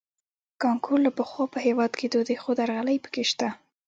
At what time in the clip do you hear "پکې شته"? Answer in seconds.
3.03-3.47